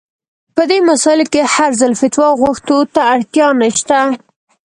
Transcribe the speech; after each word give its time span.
په 0.55 0.63
دې 0.69 0.79
مسايلو 0.89 1.25
کې 1.33 1.41
هر 1.55 1.71
ځل 1.81 1.93
فتوا 2.01 2.29
غوښتو 2.41 2.77
ته 2.93 3.01
اړتيا 3.13 3.47
نشته. 3.61 3.97